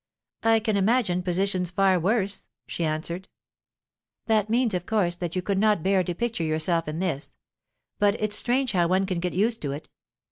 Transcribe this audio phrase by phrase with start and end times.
[0.41, 3.27] "I can imagine positions far worse," she answered.
[4.25, 7.35] "That means, of course, that you could not bear to picture yourself in this.
[7.99, 9.89] But it's strange how one can get used to it.